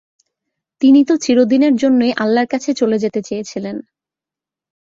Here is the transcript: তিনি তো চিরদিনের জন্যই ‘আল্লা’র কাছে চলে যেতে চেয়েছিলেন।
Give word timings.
তিনি 0.81 1.01
তো 1.03 1.13
চিরদিনের 1.17 1.73
জন্যই 1.75 2.13
‘আল্লা’র 2.17 2.47
কাছে 2.47 2.69
চলে 2.73 2.97
যেতে 2.97 3.19
চেয়েছিলেন। 3.21 3.75